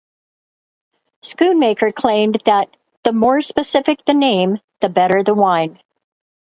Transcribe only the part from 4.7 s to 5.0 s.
the